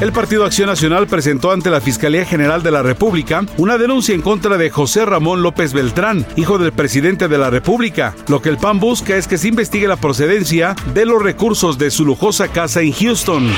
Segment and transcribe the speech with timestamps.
[0.00, 4.22] El Partido Acción Nacional presentó ante la Fiscalía General de la República una denuncia en
[4.22, 8.14] contra de José Ramón López Beltrán, hijo del presidente de la República.
[8.28, 11.90] Lo que el PAN busca es que se investigue la procedencia de los recursos de
[11.90, 13.50] su lujosa casa en Houston.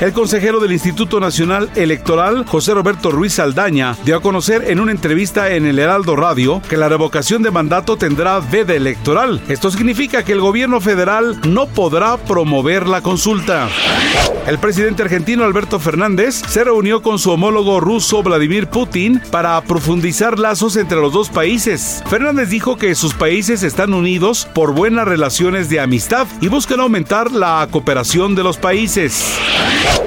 [0.00, 4.92] El consejero del Instituto Nacional Electoral, José Roberto Ruiz Aldaña, dio a conocer en una
[4.92, 9.40] entrevista en el Heraldo Radio que la revocación de mandato tendrá veda electoral.
[9.48, 13.68] Esto significa que el gobierno federal no podrá promover la consulta.
[14.46, 20.36] El presidente argentino Alberto Fernández se reunió con su homólogo ruso Vladimir Putin para profundizar
[20.36, 22.02] lazos entre los dos países.
[22.10, 27.30] Fernández dijo que sus países están unidos por buenas relaciones de amistad y buscan aumentar
[27.30, 29.38] la cooperación de los países.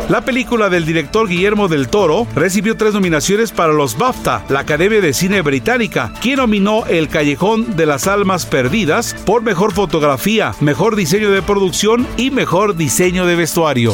[0.09, 4.99] La película del director Guillermo del Toro recibió tres nominaciones para los BAFTA, la Academia
[4.99, 10.97] de Cine Británica, quien nominó El Callejón de las Almas Perdidas por mejor fotografía, mejor
[10.97, 13.93] diseño de producción y mejor diseño de vestuario.